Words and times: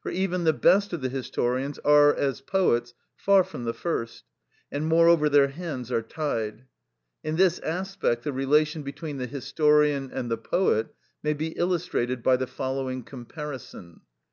For 0.00 0.12
even 0.12 0.44
the 0.44 0.52
best 0.52 0.92
of 0.92 1.00
the 1.00 1.08
historians 1.08 1.80
are, 1.80 2.14
as 2.14 2.40
poets, 2.40 2.94
far 3.16 3.42
from 3.42 3.64
the 3.64 3.74
first; 3.74 4.22
and 4.70 4.86
moreover 4.86 5.28
their 5.28 5.48
hands 5.48 5.90
are 5.90 6.02
tied. 6.02 6.66
In 7.24 7.34
this 7.34 7.58
aspect 7.58 8.22
the 8.22 8.32
relation 8.32 8.82
between 8.84 9.18
the 9.18 9.26
historian 9.26 10.12
and 10.12 10.30
the 10.30 10.38
poet 10.38 10.94
may 11.20 11.32
be 11.34 11.48
illustrated 11.58 12.22
by 12.22 12.36
the 12.36 12.46
following 12.46 13.02
comparison. 13.02 14.02